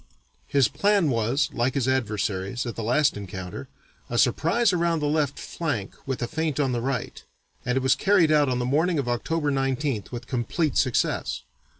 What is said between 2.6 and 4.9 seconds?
at the last encounter, a surprise